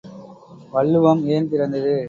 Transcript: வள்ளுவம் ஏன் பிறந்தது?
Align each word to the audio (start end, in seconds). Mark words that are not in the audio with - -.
வள்ளுவம் 0.71 1.21
ஏன் 1.27 1.49
பிறந்தது? 1.49 1.95